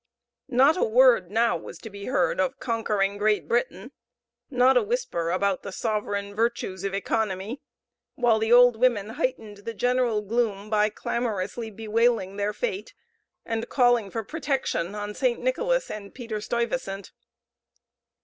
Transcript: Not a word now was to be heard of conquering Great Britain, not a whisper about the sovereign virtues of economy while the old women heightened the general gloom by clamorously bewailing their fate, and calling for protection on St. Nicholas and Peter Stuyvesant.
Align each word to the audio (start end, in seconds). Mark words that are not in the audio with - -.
Not 0.49 0.77
a 0.77 0.83
word 0.83 1.29
now 1.29 1.55
was 1.55 1.77
to 1.77 1.91
be 1.91 2.05
heard 2.05 2.39
of 2.39 2.59
conquering 2.59 3.17
Great 3.19 3.47
Britain, 3.47 3.91
not 4.49 4.75
a 4.75 4.81
whisper 4.81 5.29
about 5.29 5.61
the 5.61 5.71
sovereign 5.71 6.33
virtues 6.33 6.83
of 6.83 6.95
economy 6.95 7.61
while 8.15 8.39
the 8.39 8.51
old 8.51 8.77
women 8.77 9.09
heightened 9.09 9.57
the 9.57 9.75
general 9.75 10.23
gloom 10.23 10.71
by 10.71 10.89
clamorously 10.89 11.69
bewailing 11.69 12.37
their 12.37 12.51
fate, 12.51 12.95
and 13.45 13.69
calling 13.69 14.09
for 14.09 14.23
protection 14.23 14.95
on 14.95 15.13
St. 15.13 15.39
Nicholas 15.39 15.91
and 15.91 16.15
Peter 16.15 16.41
Stuyvesant. 16.41 17.11